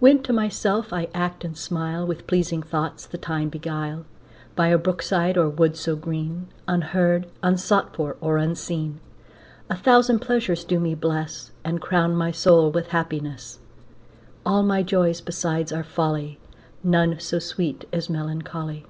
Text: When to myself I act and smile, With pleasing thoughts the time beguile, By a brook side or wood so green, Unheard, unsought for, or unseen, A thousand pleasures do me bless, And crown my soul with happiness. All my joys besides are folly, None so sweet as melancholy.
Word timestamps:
When 0.00 0.22
to 0.22 0.32
myself 0.32 0.94
I 0.94 1.08
act 1.12 1.44
and 1.44 1.54
smile, 1.54 2.06
With 2.06 2.26
pleasing 2.26 2.62
thoughts 2.62 3.04
the 3.04 3.18
time 3.18 3.50
beguile, 3.50 4.06
By 4.56 4.68
a 4.68 4.78
brook 4.78 5.02
side 5.02 5.36
or 5.36 5.50
wood 5.50 5.76
so 5.76 5.94
green, 5.94 6.46
Unheard, 6.66 7.26
unsought 7.42 7.94
for, 7.94 8.16
or 8.22 8.38
unseen, 8.38 8.98
A 9.68 9.76
thousand 9.76 10.20
pleasures 10.20 10.64
do 10.64 10.80
me 10.80 10.94
bless, 10.94 11.52
And 11.66 11.82
crown 11.82 12.16
my 12.16 12.30
soul 12.30 12.70
with 12.70 12.86
happiness. 12.96 13.58
All 14.46 14.62
my 14.62 14.82
joys 14.82 15.20
besides 15.20 15.70
are 15.70 15.84
folly, 15.84 16.40
None 16.82 17.20
so 17.20 17.38
sweet 17.38 17.84
as 17.92 18.08
melancholy. 18.08 18.86